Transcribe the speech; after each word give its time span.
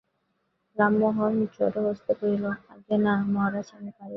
রামমোহন 0.77 1.33
জোড়হস্তে 1.55 2.13
কহিল, 2.19 2.45
আজ্ঞা 2.71 2.97
না 3.05 3.13
মহারাজ, 3.33 3.67
আমি 3.77 3.91
পারিব 3.91 3.99
না। 3.99 4.09